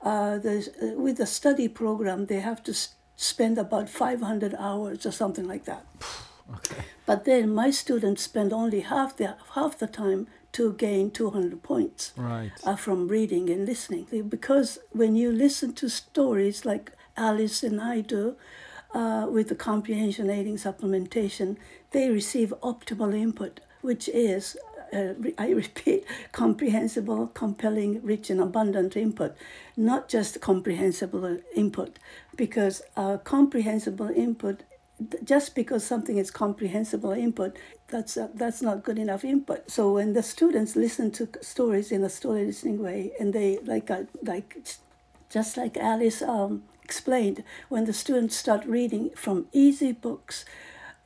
[0.02, 5.04] uh, there's, uh, with the study program, they have to s- spend about 500 hours
[5.04, 5.84] or something like that.
[6.54, 6.82] Okay.
[7.04, 10.28] But then my students spend only half the half the time
[10.58, 12.50] to gain 200 points Right.
[12.64, 14.06] uh, from reading and listening.
[14.28, 18.34] Because when you listen to stories like Alice and I do,
[18.92, 21.56] uh, with the comprehension aiding supplementation,
[21.92, 24.56] they receive optimal input, which is,
[24.92, 29.36] uh, re- I repeat, comprehensible, compelling, rich, and abundant input,
[29.76, 31.98] not just comprehensible input,
[32.36, 34.62] because uh, comprehensible input
[35.24, 37.56] just because something is comprehensible input,
[37.88, 39.70] that's uh, that's not good enough input.
[39.70, 43.90] So when the students listen to stories in a story listening way, and they like
[43.90, 44.56] uh, like
[45.30, 50.44] just like Alice um, explained, when the students start reading from easy books,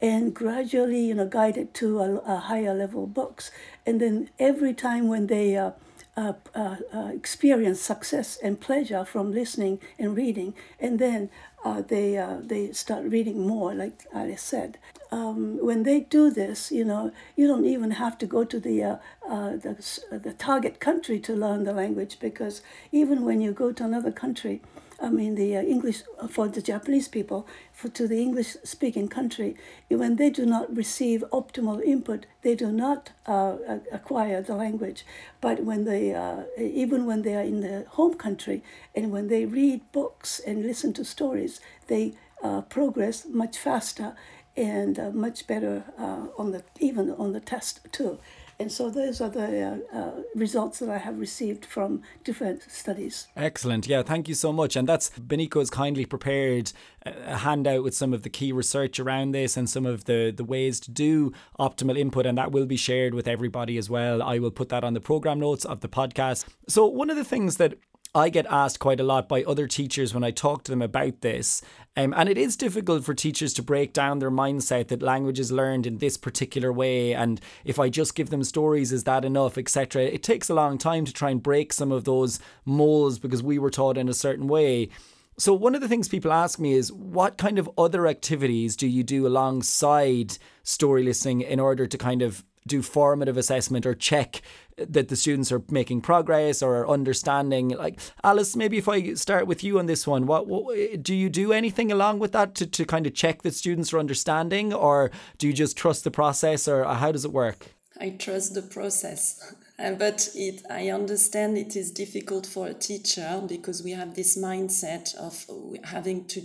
[0.00, 3.50] and gradually you know guided to a, a higher level books,
[3.86, 5.72] and then every time when they uh,
[6.16, 11.30] uh, uh, uh, experience success and pleasure from listening and reading, and then
[11.64, 14.78] uh, they uh, they start reading more, like Alice said.
[15.10, 18.82] Um, when they do this, you know, you don't even have to go to the
[18.82, 18.96] uh,
[19.28, 19.74] uh, the,
[20.10, 24.60] the target country to learn the language because even when you go to another country,
[25.02, 29.56] I mean, the uh, English for the Japanese people, for to the English speaking country,
[29.88, 33.56] when they do not receive optimal input, they do not uh,
[33.90, 35.04] acquire the language.
[35.40, 38.62] But when they, uh, even when they are in their home country,
[38.94, 44.14] and when they read books and listen to stories, they uh, progress much faster
[44.56, 48.18] and uh, much better uh, on the even on the test too.
[48.58, 53.28] And so those are the uh, uh, results that I have received from different studies.
[53.36, 53.86] Excellent.
[53.86, 54.76] Yeah, thank you so much.
[54.76, 56.72] And that's Beniko has kindly prepared
[57.04, 60.44] a handout with some of the key research around this and some of the, the
[60.44, 62.26] ways to do optimal input.
[62.26, 64.22] And that will be shared with everybody as well.
[64.22, 66.46] I will put that on the program notes of the podcast.
[66.68, 67.74] So, one of the things that
[68.14, 71.22] I get asked quite a lot by other teachers when I talk to them about
[71.22, 71.62] this.
[71.96, 75.50] Um, and it is difficult for teachers to break down their mindset that language is
[75.50, 77.14] learned in this particular way.
[77.14, 80.02] And if I just give them stories, is that enough, etc.
[80.02, 83.58] It takes a long time to try and break some of those molds because we
[83.58, 84.90] were taught in a certain way.
[85.38, 88.86] So, one of the things people ask me is what kind of other activities do
[88.86, 94.42] you do alongside story listening in order to kind of do formative assessment or check
[94.76, 99.62] that the students are making progress or understanding like alice maybe if i start with
[99.62, 102.84] you on this one what, what do you do anything along with that to, to
[102.84, 106.84] kind of check that students are understanding or do you just trust the process or
[106.84, 107.68] how does it work
[108.02, 109.54] I trust the process.
[109.98, 115.12] But it, I understand it is difficult for a teacher because we have this mindset
[115.16, 115.44] of
[115.82, 116.42] having to,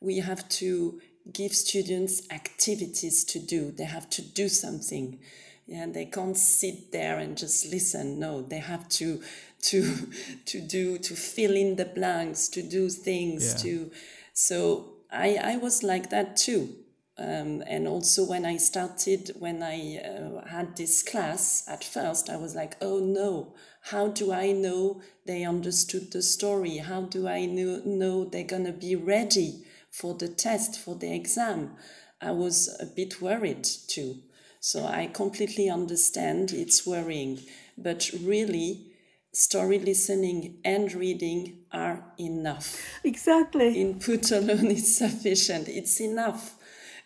[0.00, 1.00] we have to
[1.32, 3.70] give students activities to do.
[3.70, 5.18] They have to do something.
[5.66, 8.18] Yeah, they can't sit there and just listen.
[8.18, 9.22] No, they have to
[9.62, 10.08] to
[10.46, 13.52] to do to fill in the blanks, to do things.
[13.52, 13.62] Yeah.
[13.62, 13.90] To
[14.32, 16.74] so I I was like that too.
[17.20, 22.36] Um, and also when I started, when I uh, had this class at first, I
[22.36, 26.76] was like, oh no, how do I know they understood the story?
[26.76, 31.14] How do I know, know they're going to be ready for the test, for the
[31.14, 31.76] exam?
[32.20, 34.16] I was a bit worried too.
[34.60, 37.40] So I completely understand it's worrying.
[37.76, 38.92] But really,
[39.32, 42.82] story listening and reading are enough.
[43.04, 43.80] Exactly.
[43.80, 45.68] Input alone is sufficient.
[45.68, 46.56] It's enough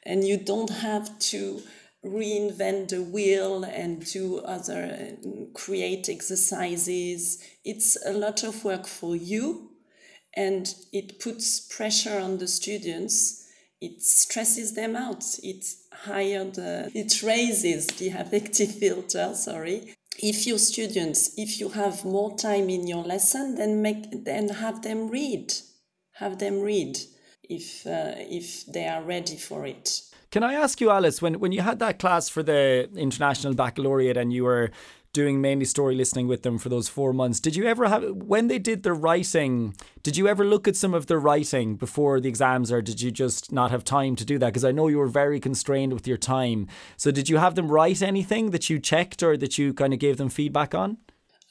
[0.05, 1.63] and you don't have to
[2.05, 5.17] reinvent the wheel and do other
[5.55, 9.71] create exercises it's a lot of work for you
[10.35, 13.47] and it puts pressure on the students.
[13.81, 15.25] It stresses them out.
[15.43, 19.95] It higher the it raises the affective filter sorry.
[20.23, 24.83] If your students if you have more time in your lesson then make then have
[24.83, 25.53] them read.
[26.15, 26.99] Have them read
[27.43, 30.03] if uh, if they are ready for it.
[30.31, 34.17] Can I ask you, Alice, when when you had that class for the international baccalaureate
[34.17, 34.71] and you were
[35.13, 38.49] doing mainly story listening with them for those four months, did you ever have when
[38.49, 39.75] they did the writing?
[40.03, 43.11] Did you ever look at some of their writing before the exams, or did you
[43.11, 44.47] just not have time to do that?
[44.47, 46.67] Because I know you were very constrained with your time.
[46.97, 49.99] So did you have them write anything that you checked or that you kind of
[49.99, 50.97] gave them feedback on?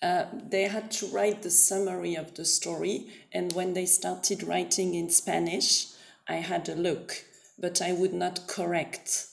[0.02, 4.96] Uh, they had to write the summary of the story, and when they started writing
[4.96, 5.86] in Spanish,
[6.28, 7.26] I had a look,
[7.60, 9.28] but I would not correct.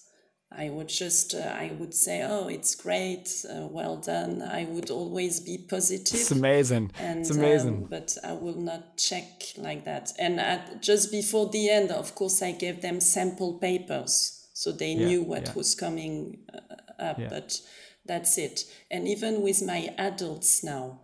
[0.50, 4.40] I would just, uh, I would say, oh, it's great, uh, well done.
[4.42, 6.18] I would always be positive.
[6.18, 6.90] It's amazing.
[6.98, 7.74] And, it's amazing.
[7.74, 10.12] Um, but I will not check like that.
[10.18, 14.92] And at, just before the end, of course, I gave them sample papers so they
[14.92, 15.52] Yeah, knew what yeah.
[15.54, 17.18] was coming uh, up.
[17.18, 17.28] Yeah.
[17.28, 17.60] But
[18.06, 18.64] that's it.
[18.90, 21.00] And even with my adults now,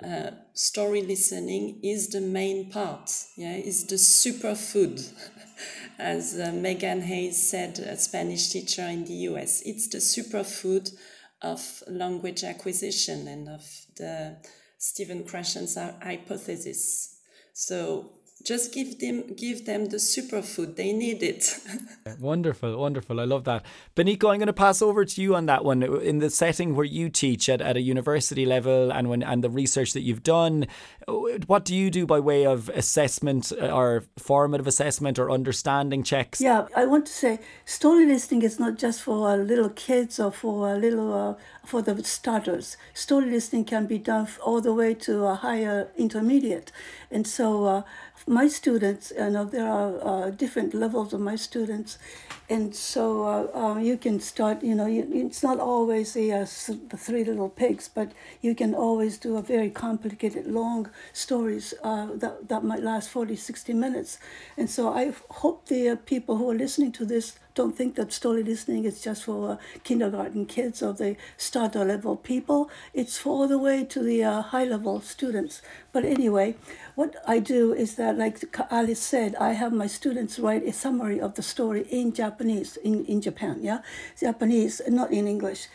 [0.00, 3.10] uh, story listening is the main part.
[3.36, 5.12] Yeah, is the superfood,
[5.98, 9.62] as uh, Megan Hayes said, a Spanish teacher in the U.S.
[9.64, 10.90] It's the superfood
[11.42, 13.64] of language acquisition and of
[13.96, 14.36] the
[14.78, 17.18] Stephen Krashen's hypothesis.
[17.52, 18.12] So
[18.44, 20.76] just give them give them the superfood.
[20.76, 21.58] They need it.
[22.20, 23.20] Wonderful wonderful.
[23.20, 23.64] I love that.
[23.96, 25.82] Beniko i'm going to pass over to you on that one.
[25.82, 29.50] In the setting where you teach at, at a university level and when and the
[29.50, 30.66] research that you've done
[31.46, 36.40] what do you do by way of assessment uh, or formative assessment or understanding checks?
[36.40, 40.76] Yeah i want to say story listening is not just for little kids or for
[40.76, 42.76] little uh, for the starters.
[42.94, 46.72] Story listening can be done all the way to a higher intermediate.
[47.10, 47.82] And so uh,
[48.26, 51.98] my students, you know, there are uh, different levels of my students,
[52.48, 54.62] and so uh, um, you can start.
[54.62, 56.46] You know, you, it's not always the, uh,
[56.88, 62.08] the three little pigs, but you can always do a very complicated, long stories uh,
[62.14, 64.18] that that might last 40, 60 minutes,
[64.56, 68.12] and so I hope the uh, people who are listening to this don't think that
[68.12, 72.70] story listening is just for uh, kindergarten kids or the starter level people.
[72.94, 75.62] It's for all the way to the uh, high level students.
[75.92, 76.56] But anyway,
[76.94, 81.20] what I do is that, like Alice said, I have my students write a summary
[81.20, 83.80] of the story in Japanese, in, in Japan, yeah?
[84.18, 85.68] Japanese, not in English.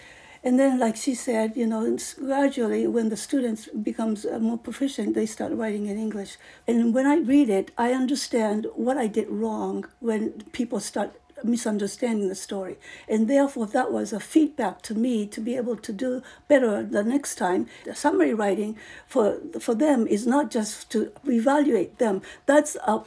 [0.43, 5.13] And then, like she said, you know, gradually when the students becomes uh, more proficient,
[5.13, 6.37] they start writing in English.
[6.67, 12.29] And when I read it, I understand what I did wrong when people start misunderstanding
[12.29, 12.77] the story.
[13.07, 17.03] And therefore, that was a feedback to me to be able to do better the
[17.03, 17.67] next time.
[17.85, 22.21] The summary writing for for them is not just to evaluate them.
[22.45, 23.01] That's a,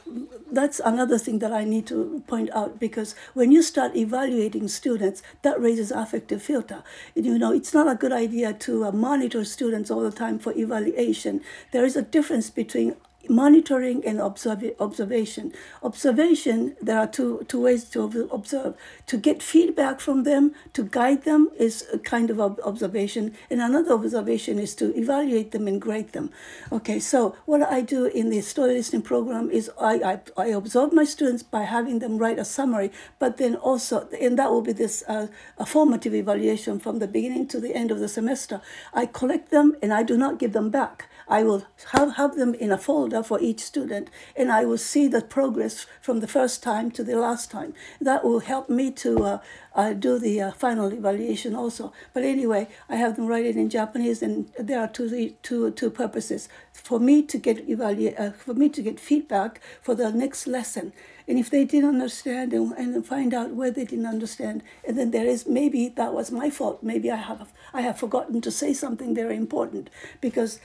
[0.51, 5.21] that's another thing that I need to point out because when you start evaluating students,
[5.41, 6.83] that raises affective filter.
[7.15, 10.53] You know, it's not a good idea to uh, monitor students all the time for
[10.57, 11.41] evaluation.
[11.71, 12.95] There is a difference between
[13.29, 15.53] monitoring and observe, observation.
[15.83, 18.75] Observation, there are two, two ways to observe.
[19.07, 23.35] To get feedback from them, to guide them is a kind of observation.
[23.49, 26.31] And another observation is to evaluate them and grade them.
[26.71, 30.93] Okay, so what I do in the story listening program is I, I, I observe
[30.93, 34.73] my students by having them write a summary, but then also, and that will be
[34.73, 38.61] this uh, a formative evaluation from the beginning to the end of the semester.
[38.93, 41.07] I collect them and I do not give them back.
[41.27, 45.07] I will have, have them in a folder for each student, and I will see
[45.07, 47.73] the progress from the first time to the last time.
[47.99, 49.39] That will help me to uh,
[49.75, 51.93] uh, do the uh, final evaluation also.
[52.13, 55.89] But anyway, I have them write it in Japanese, and there are two, two, two
[55.89, 60.47] purposes for me to get evaluate, uh, for me to get feedback for the next
[60.47, 60.93] lesson.
[61.27, 65.11] And if they didn't understand and, and find out where they didn't understand, and then
[65.11, 66.83] there is maybe that was my fault.
[66.83, 70.59] Maybe I have I have forgotten to say something very important because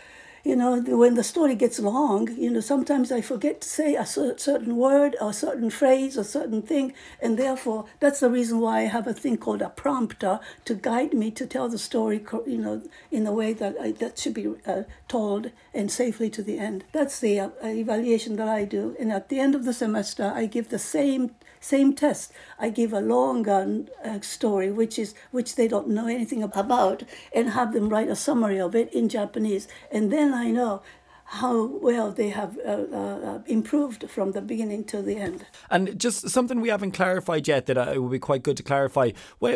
[0.47, 4.07] you know, when the story gets long, you know, sometimes I forget to say a
[4.07, 8.83] certain word or a certain phrase or certain thing, and therefore that's the reason why
[8.83, 12.59] I have a thing called a prompter to guide me to tell the story, you
[12.59, 12.81] know,
[13.11, 16.85] in a way that I, that should be uh, told and safely to the end.
[16.93, 20.47] That's the uh, evaluation that I do, and at the end of the semester, I
[20.47, 21.35] give the same
[21.67, 22.33] same test.
[22.59, 27.03] I give a longer uh, story, which is which they don't know anything about,
[27.35, 30.83] and have them write a summary of it in Japanese, and then I know
[31.29, 35.45] how well they have uh, uh, improved from the beginning to the end.
[35.69, 38.63] And just something we haven't clarified yet that uh, it would be quite good to
[38.63, 39.11] clarify.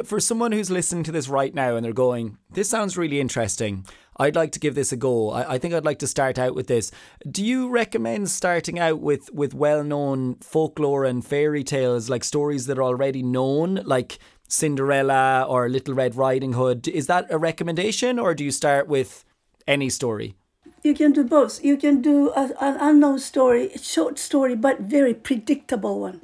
[0.05, 3.87] For someone who's listening to this right now and they're going, this sounds really interesting.
[4.20, 5.30] I'd like to give this a go.
[5.30, 6.92] I, I think I'd like to start out with this.
[7.28, 12.66] Do you recommend starting out with, with well known folklore and fairy tales, like stories
[12.66, 16.87] that are already known, like Cinderella or Little Red Riding Hood?
[16.87, 19.24] Is that a recommendation, or do you start with
[19.66, 20.35] any story?
[20.83, 21.64] You can do both.
[21.64, 26.20] You can do a, an unknown story, short story, but very predictable one.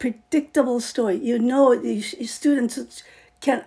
[0.00, 1.16] Predictable story.
[1.16, 3.04] You know, the students
[3.40, 3.64] can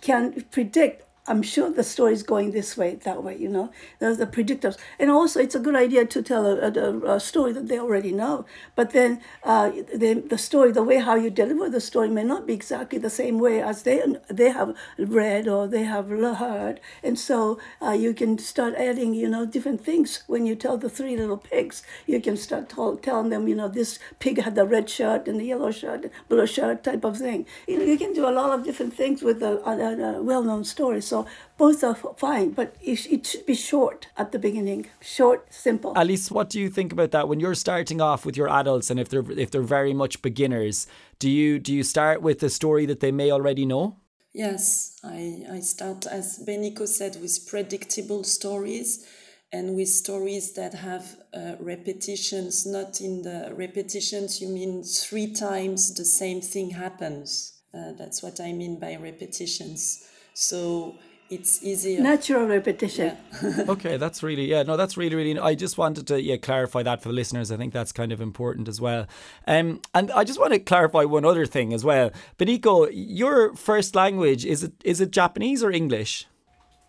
[0.00, 3.70] can predict I'm sure the story is going this way, that way, you know.
[3.98, 4.76] There's the predictors.
[4.98, 8.12] And also, it's a good idea to tell a, a, a story that they already
[8.12, 8.44] know.
[8.74, 12.46] But then uh, the, the story, the way how you deliver the story may not
[12.46, 16.78] be exactly the same way as they, they have read or they have heard.
[17.02, 20.90] And so uh, you can start adding, you know, different things when you tell the
[20.90, 21.82] three little pigs.
[22.06, 25.40] You can start tell, telling them, you know, this pig had the red shirt and
[25.40, 27.46] the yellow shirt, blue shirt type of thing.
[27.66, 30.64] You, know, you can do a lot of different things with a, a, a well-known
[30.64, 31.00] story.
[31.00, 35.46] So so both are fine, but it, it should be short at the beginning, short,
[35.54, 35.92] simple.
[35.96, 38.98] Alice, what do you think about that when you're starting off with your adults, and
[38.98, 40.88] if they're if they're very much beginners,
[41.20, 43.96] do you do you start with a story that they may already know?
[44.32, 49.06] Yes, I I start as Beniko said with predictable stories
[49.52, 55.94] and with stories that have uh, repetitions, not in the repetitions, you mean three times
[55.94, 57.52] the same thing happens.
[57.72, 60.08] Uh, that's what I mean by repetitions.
[60.34, 60.96] So
[61.30, 62.00] it's easier.
[62.00, 63.16] Natural repetition.
[63.42, 63.64] Yeah.
[63.68, 64.62] okay, that's really yeah.
[64.62, 65.38] No, that's really really.
[65.38, 67.50] I just wanted to yeah clarify that for the listeners.
[67.50, 69.06] I think that's kind of important as well.
[69.46, 72.10] Um, and I just want to clarify one other thing as well.
[72.38, 76.26] Beniko, your first language is it is it Japanese or English?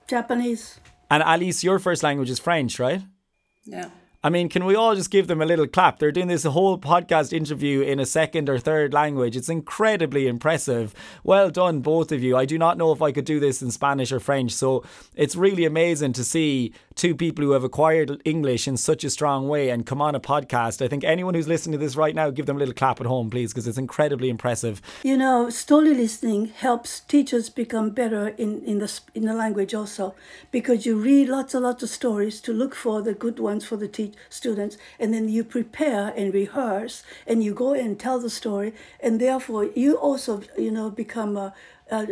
[0.07, 0.79] Japanese.
[1.09, 3.01] And Alice, your first language is French, right?
[3.63, 3.89] Yeah.
[4.25, 5.99] I mean, can we all just give them a little clap?
[5.99, 9.37] They're doing this whole podcast interview in a second or third language.
[9.37, 10.95] It's incredibly impressive.
[11.23, 12.35] Well done, both of you.
[12.35, 14.51] I do not know if I could do this in Spanish or French.
[14.51, 19.11] So it's really amazing to see two people who have acquired English in such a
[19.11, 20.83] strong way and come on a podcast.
[20.83, 23.05] I think anyone who's listening to this right now, give them a little clap at
[23.05, 24.81] home, please, because it's incredibly impressive.
[25.03, 30.15] You know, story listening helps teachers become better in, in the in the language also,
[30.51, 33.75] because you read lots and lots of stories to look for the good ones for
[33.75, 38.29] the teach students, and then you prepare and rehearse, and you go and tell the
[38.29, 41.53] story, and therefore you also you know become a,
[41.89, 42.05] a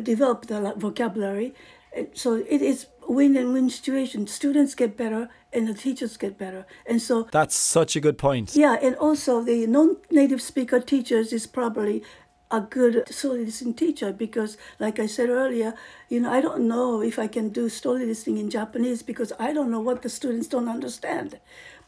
[0.00, 1.54] develop the vocabulary.
[1.96, 4.26] And so it is win and win situation.
[4.26, 6.66] Students get better and the teachers get better.
[6.86, 8.54] And so that's such a good point.
[8.54, 12.02] Yeah, and also the non-native speaker teachers is probably
[12.50, 15.74] a good story listening teacher because like i said earlier
[16.08, 19.52] you know i don't know if i can do story listening in japanese because i
[19.52, 21.38] don't know what the students don't understand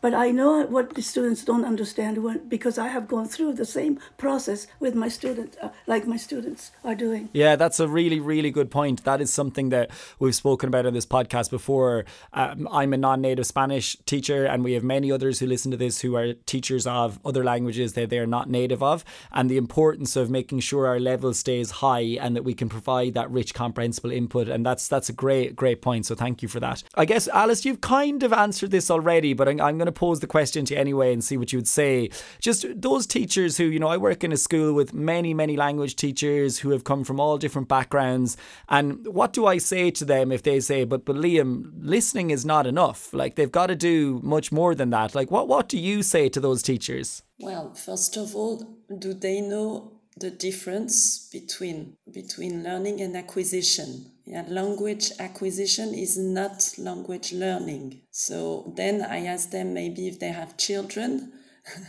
[0.00, 3.64] but I know what the students don't understand when, because I have gone through the
[3.64, 7.28] same process with my students, uh, like my students are doing.
[7.32, 9.04] Yeah, that's a really, really good point.
[9.04, 12.04] That is something that we've spoken about on this podcast before.
[12.32, 15.76] Um, I'm a non native Spanish teacher, and we have many others who listen to
[15.76, 19.56] this who are teachers of other languages that they are not native of, and the
[19.56, 23.54] importance of making sure our level stays high and that we can provide that rich,
[23.54, 24.48] comprehensible input.
[24.48, 26.06] And that's that's a great, great point.
[26.06, 26.82] So thank you for that.
[26.94, 29.98] I guess, Alice, you've kind of answered this already, but I'm, I'm going to to
[29.98, 32.10] pose the question to you anyway and see what you would say.
[32.40, 35.96] Just those teachers who, you know, I work in a school with many, many language
[35.96, 38.36] teachers who have come from all different backgrounds.
[38.68, 42.44] And what do I say to them if they say, but, but Liam, listening is
[42.44, 43.12] not enough?
[43.12, 45.14] Like they've got to do much more than that.
[45.14, 47.22] Like what, what do you say to those teachers?
[47.38, 54.12] Well, first of all, do they know the difference between between learning and acquisition.
[54.24, 58.02] Yeah, language acquisition is not language learning.
[58.10, 61.32] So then I ask them maybe if they have children,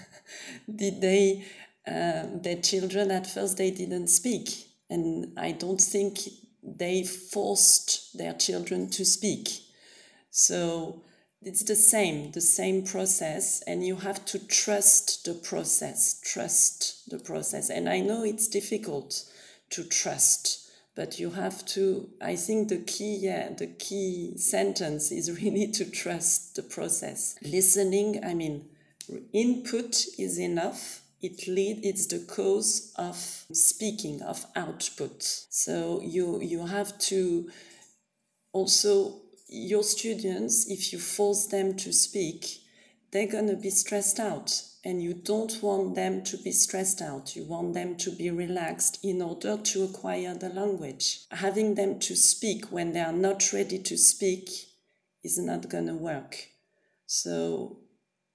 [0.76, 1.46] did they
[1.88, 4.50] uh, their children at first they didn't speak,
[4.90, 6.20] and I don't think
[6.64, 9.50] they forced their children to speak.
[10.30, 11.04] So
[11.42, 17.18] it's the same, the same process, and you have to trust the process, trust the
[17.18, 17.70] process.
[17.72, 19.26] And I know it's difficult
[19.72, 20.61] to trust,
[21.02, 25.90] but you have to, I think the key, yeah, the key sentence is really to
[25.90, 27.38] trust the process.
[27.42, 28.70] Listening, I mean,
[29.34, 31.02] input is enough.
[31.20, 33.16] It lead, it's the cause of
[33.52, 35.24] speaking, of output.
[35.50, 37.50] So you, you have to
[38.54, 42.60] also your students, if you force them to speak,
[43.12, 44.62] they're going to be stressed out.
[44.84, 47.36] And you don't want them to be stressed out.
[47.36, 51.20] You want them to be relaxed in order to acquire the language.
[51.30, 54.50] Having them to speak when they are not ready to speak
[55.24, 56.48] is not going to work.
[57.06, 57.78] So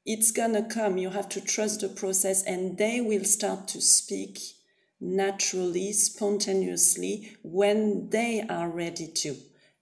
[0.05, 0.99] it's going to come.
[0.99, 4.38] You have to trust the process, and they will start to speak
[5.01, 9.36] naturally, spontaneously when they are ready to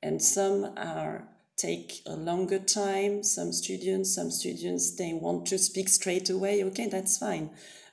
[0.04, 1.26] and some are
[1.56, 3.22] take a longer time.
[3.22, 6.64] Some students some students they want to speak straight away.
[6.64, 7.50] Okay that's fine.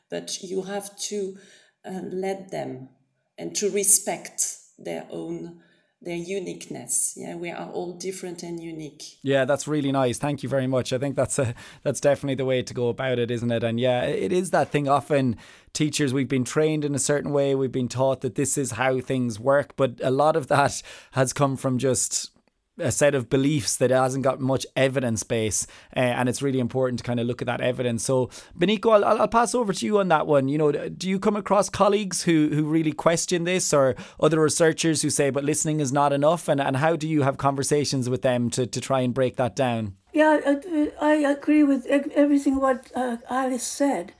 [0.09, 1.37] But you have to
[1.85, 2.89] uh, let them
[3.37, 5.61] and to respect their own
[6.03, 7.13] their uniqueness.
[7.15, 9.03] Yeah we are all different and unique.
[9.21, 10.17] Yeah that's really nice.
[10.17, 10.91] Thank you very much.
[10.91, 11.53] I think that's a
[11.83, 13.63] that's definitely the way to go about it isn't it?
[13.63, 15.35] And yeah it is that thing often
[15.73, 17.53] teachers we've been trained in a certain way.
[17.53, 19.75] We've been taught that this is how things work.
[19.75, 20.81] But a lot of that
[21.11, 22.31] has come from just
[22.79, 26.99] a set of beliefs that hasn't got much evidence base, uh, and it's really important
[26.99, 28.03] to kind of look at that evidence.
[28.03, 30.47] So, Beniko, I'll, I'll pass over to you on that one.
[30.47, 35.01] You know, do you come across colleagues who who really question this, or other researchers
[35.01, 38.21] who say, but listening is not enough, and and how do you have conversations with
[38.21, 39.95] them to to try and break that down?
[40.13, 44.13] Yeah, I, I agree with everything what uh, Alice said.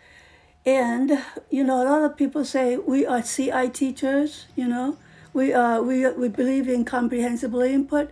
[0.65, 4.97] And, you know, a lot of people say we are CI teachers, you know,
[5.33, 8.11] we, uh, we, we believe in comprehensible input.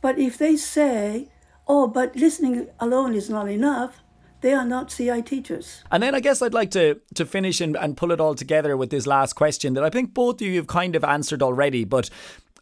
[0.00, 1.28] But if they say,
[1.66, 4.02] oh, but listening alone is not enough,
[4.40, 5.82] they are not CI teachers.
[5.90, 8.76] And then I guess I'd like to to finish and, and pull it all together
[8.76, 11.84] with this last question that I think both of you have kind of answered already,
[11.84, 12.08] but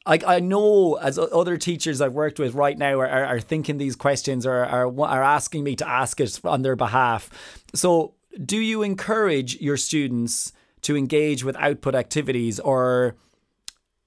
[0.07, 3.97] I, I know as other teachers I've worked with right now are, are, thinking these
[3.97, 7.29] questions or are, are asking me to ask it on their behalf.
[7.75, 8.15] So,
[8.45, 13.17] do you encourage your students to engage with output activities or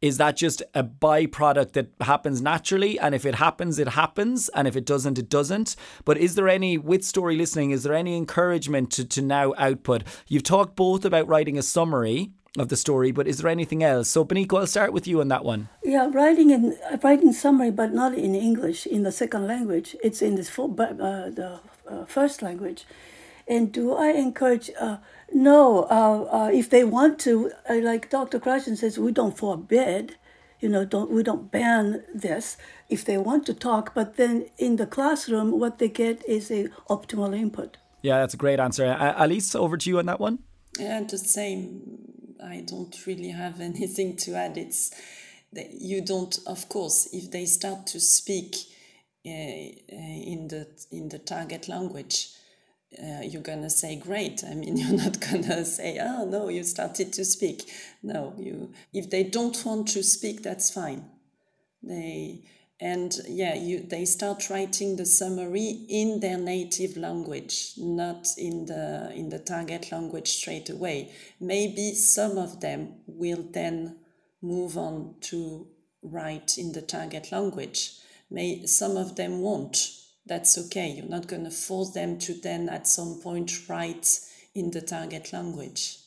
[0.02, 2.98] is that just a byproduct that happens naturally?
[2.98, 4.50] And if it happens it happens.
[4.50, 5.76] And if it doesn't it doesn't.
[6.06, 10.04] But is there any with story listening is there any encouragement to, to now output?
[10.28, 14.10] You've talked both about writing a summary of the story but is there anything else?
[14.10, 15.68] So Beniko I'll start with you on that one.
[15.84, 19.96] Yeah writing in writing summary but not in English in the second language.
[20.02, 20.44] It's in the,
[20.80, 22.86] uh, the uh, first language.
[23.50, 24.98] And do I encourage uh,
[25.34, 28.40] no, uh, uh, if they want to, uh, like Dr.
[28.40, 30.16] Krashen says, we don't forbid,
[30.60, 32.58] you know, don't we don't ban this
[32.90, 33.94] if they want to talk.
[33.94, 37.78] But then in the classroom, what they get is a optimal input.
[38.02, 38.86] Yeah, that's a great answer.
[38.86, 40.40] Uh, Alice, over to you on that one.
[40.78, 41.82] Yeah, the same.
[42.44, 44.58] I don't really have anything to add.
[44.58, 44.92] It's
[45.54, 48.56] that you don't, of course, if they start to speak
[49.26, 49.34] uh, uh,
[49.92, 52.30] in the in the target language
[52.98, 54.44] uh, you're gonna say great.
[54.44, 57.70] I mean you're not gonna say oh no you started to speak.
[58.02, 61.06] No you if they don't want to speak that's fine.
[61.84, 62.46] They
[62.82, 69.12] and yeah you they start writing the summary in their native language not in the
[69.14, 71.12] in the target language straight away.
[71.40, 73.98] Maybe some of them will then
[74.42, 75.68] move on to
[76.02, 77.92] write in the target language.
[78.32, 79.99] May some of them won't
[80.30, 80.90] that's okay.
[80.90, 84.20] You're not going to force them to then at some point write
[84.56, 85.98] in the target language.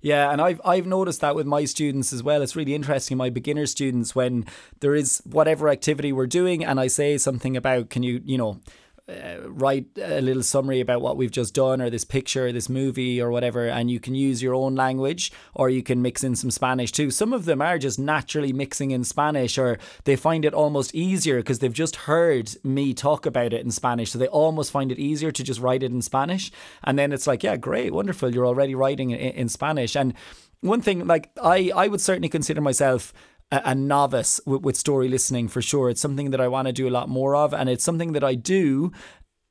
[0.00, 2.42] Yeah, and I've I've noticed that with my students as well.
[2.42, 3.16] It's really interesting.
[3.16, 4.46] My beginner students, when
[4.80, 8.60] there is whatever activity we're doing, and I say something about, can you, you know,
[9.08, 12.68] uh, write a little summary about what we've just done or this picture or this
[12.68, 16.36] movie or whatever and you can use your own language or you can mix in
[16.36, 17.10] some spanish too.
[17.10, 21.38] Some of them are just naturally mixing in spanish or they find it almost easier
[21.38, 24.98] because they've just heard me talk about it in spanish so they almost find it
[24.98, 26.52] easier to just write it in spanish.
[26.84, 29.96] And then it's like yeah great wonderful you're already writing in, in spanish.
[29.96, 30.14] And
[30.60, 33.12] one thing like i i would certainly consider myself
[33.52, 35.90] a, a novice with, with story listening for sure.
[35.90, 38.24] It's something that I want to do a lot more of, and it's something that
[38.24, 38.90] I do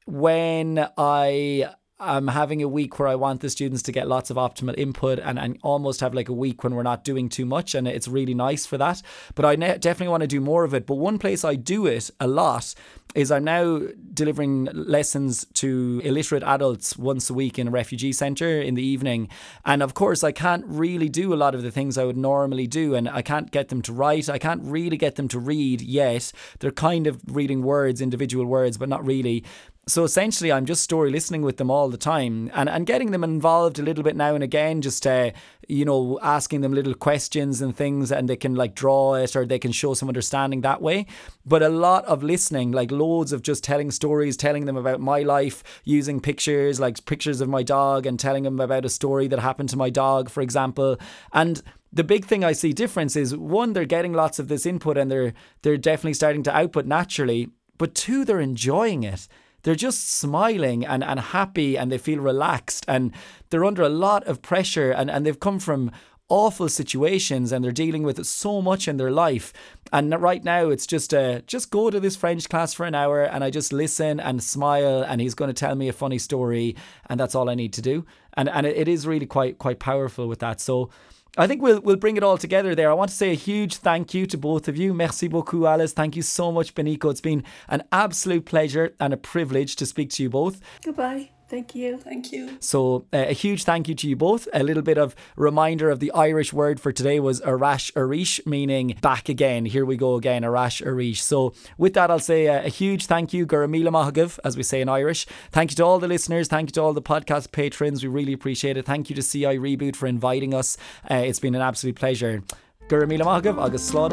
[0.06, 1.70] when I
[2.02, 5.20] I'm having a week where I want the students to get lots of optimal input
[5.20, 7.76] and, and almost have like a week when we're not doing too much.
[7.76, 9.04] And it's really nice for that.
[9.36, 10.88] But I ne- definitely want to do more of it.
[10.88, 12.74] But one place I do it a lot
[13.14, 13.82] is I'm now
[14.14, 19.30] delivering lessons to illiterate adults once a week in a refugee centre in the evening.
[19.64, 22.66] And of course, I can't really do a lot of the things I would normally
[22.66, 22.96] do.
[22.96, 24.28] And I can't get them to write.
[24.28, 26.32] I can't really get them to read yet.
[26.60, 29.44] They're kind of reading words, individual words, but not really
[29.92, 33.24] so essentially i'm just story listening with them all the time and, and getting them
[33.24, 35.32] involved a little bit now and again just uh,
[35.68, 39.46] you know asking them little questions and things and they can like draw it or
[39.46, 41.06] they can show some understanding that way
[41.46, 45.22] but a lot of listening like loads of just telling stories telling them about my
[45.22, 49.40] life using pictures like pictures of my dog and telling them about a story that
[49.40, 50.98] happened to my dog for example
[51.34, 51.62] and
[51.94, 55.12] the big thing I see difference is one, they're getting lots of this input and
[55.12, 57.50] they're they're definitely starting to output naturally.
[57.78, 59.28] But two, they're enjoying it
[59.64, 63.12] they're just smiling and, and happy and they feel relaxed and
[63.50, 65.92] they're under a lot of pressure and, and they've come from
[66.32, 69.52] awful situations and they're dealing with so much in their life.
[69.92, 73.22] And right now it's just uh, just go to this french class for an hour
[73.24, 76.78] and i just listen and smile and he's going to tell me a funny story
[77.08, 78.06] and that's all i need to do.
[78.34, 80.62] And and it is really quite quite powerful with that.
[80.62, 80.90] So
[81.38, 82.92] I think we'll we'll bring it all together there.
[82.92, 84.94] I want to say a huge thank you to both of you.
[84.94, 85.94] Merci beaucoup, Alice.
[85.94, 87.10] Thank you so much, Beniko.
[87.10, 90.60] It's been an absolute pleasure and a privilege to speak to you both.
[90.84, 91.30] Goodbye.
[91.52, 91.98] Thank you.
[91.98, 92.58] Thank you.
[92.62, 94.48] So, uh, a huge thank you to you both.
[94.54, 98.40] A little bit of reminder of the Irish word for today was ar ais arís,
[98.46, 99.66] meaning back again.
[99.66, 101.18] Here we go again, ar ais arís.
[101.18, 104.40] So, with that, I'll say a, a huge thank you, Go raibh míle maith agaibh,
[104.46, 105.28] as we say in Irish.
[105.52, 106.48] Thank you to all the listeners.
[106.48, 108.02] Thank you to all the podcast patrons.
[108.02, 108.86] We really appreciate it.
[108.86, 110.78] Thank you to CI Reboot for inviting us.
[111.10, 112.44] Uh, it's been an absolute pleasure.
[112.88, 114.12] Guramila Mahagav, agus slán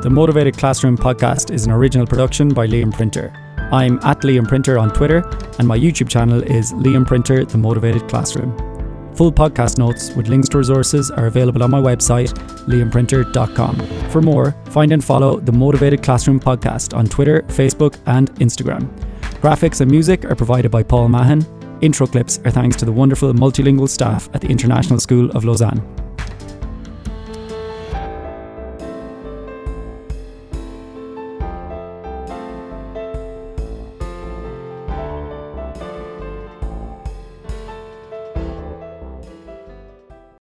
[0.00, 3.43] The Motivated Classroom podcast is an original production by Liam Printer.
[3.72, 5.18] I'm at Liam Printer on Twitter,
[5.58, 8.56] and my YouTube channel is Liam Printer The Motivated Classroom.
[9.14, 12.32] Full podcast notes with links to resources are available on my website,
[12.66, 14.10] liamprinter.com.
[14.10, 18.88] For more, find and follow the Motivated Classroom podcast on Twitter, Facebook, and Instagram.
[19.40, 21.46] Graphics and music are provided by Paul Mahan.
[21.80, 26.03] Intro clips are thanks to the wonderful multilingual staff at the International School of Lausanne.